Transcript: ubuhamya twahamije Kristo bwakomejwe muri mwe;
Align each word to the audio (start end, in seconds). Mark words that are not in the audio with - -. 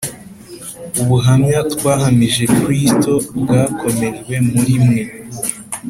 ubuhamya 1.01 1.59
twahamije 1.73 2.43
Kristo 2.59 3.11
bwakomejwe 3.41 4.35
muri 4.51 4.75
mwe; 4.83 5.01